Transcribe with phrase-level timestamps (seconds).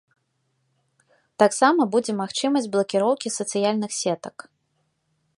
[1.43, 4.35] Таксама будзе магчымасць блакіроўкі сацыяльных сетак.